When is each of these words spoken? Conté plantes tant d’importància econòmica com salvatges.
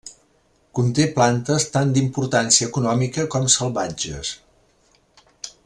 Conté 0.77 1.03
plantes 1.17 1.67
tant 1.75 1.91
d’importància 1.97 2.71
econòmica 2.71 3.27
com 3.35 3.47
salvatges. 3.57 4.33